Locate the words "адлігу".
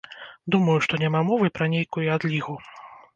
2.15-2.57